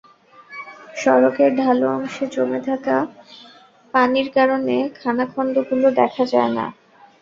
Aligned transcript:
সড়কের 0.95 1.51
ঢালু 1.57 1.85
অংশে 1.95 2.25
জমে 2.33 2.59
থাকা 2.67 2.97
পানির 3.93 4.27
কারণে 4.37 4.75
খানাখন্দগুলো 4.97 5.87
দেখা 5.99 6.23
যায় 6.33 6.51
না। 6.57 6.65